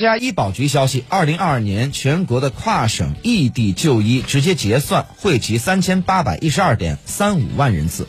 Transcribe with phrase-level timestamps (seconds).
[0.00, 8.06] 国家医保局消息二零二二年全国的跨省异地就医直接结算汇集三千八百一十二点三五万人次。